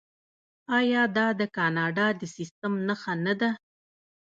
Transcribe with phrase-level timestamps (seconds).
[0.79, 3.49] آیا دا د کاناډا د سیستم نښه نه ده؟